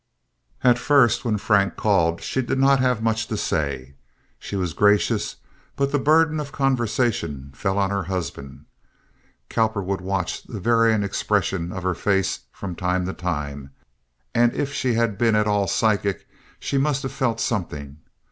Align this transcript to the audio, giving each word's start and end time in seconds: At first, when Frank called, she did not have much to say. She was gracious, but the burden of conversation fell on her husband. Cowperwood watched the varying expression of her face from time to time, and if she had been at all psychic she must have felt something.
At 0.63 0.79
first, 0.79 1.23
when 1.23 1.37
Frank 1.37 1.75
called, 1.75 2.23
she 2.23 2.41
did 2.41 2.57
not 2.57 2.79
have 2.79 3.03
much 3.03 3.27
to 3.27 3.37
say. 3.37 3.93
She 4.39 4.55
was 4.55 4.73
gracious, 4.73 5.35
but 5.75 5.91
the 5.91 5.99
burden 5.99 6.39
of 6.39 6.51
conversation 6.51 7.51
fell 7.53 7.77
on 7.77 7.91
her 7.91 8.05
husband. 8.05 8.65
Cowperwood 9.47 10.01
watched 10.01 10.47
the 10.47 10.59
varying 10.59 11.03
expression 11.03 11.71
of 11.71 11.83
her 11.83 11.93
face 11.93 12.39
from 12.51 12.75
time 12.75 13.05
to 13.05 13.13
time, 13.13 13.73
and 14.33 14.55
if 14.55 14.73
she 14.73 14.95
had 14.95 15.19
been 15.19 15.35
at 15.35 15.45
all 15.45 15.67
psychic 15.67 16.27
she 16.59 16.79
must 16.79 17.03
have 17.03 17.11
felt 17.13 17.39
something. 17.39 17.97